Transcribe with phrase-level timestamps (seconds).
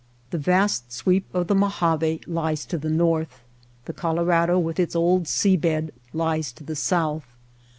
[0.31, 3.43] The vast sweep of the Mojave lies to the north;
[3.85, 7.27] the Colorado with its old sea bed lies to the south.